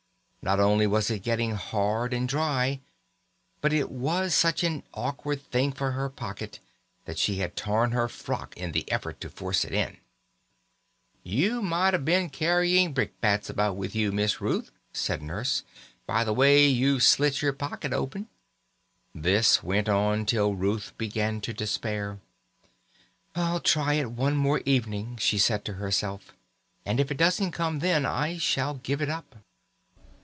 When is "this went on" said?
19.13-20.25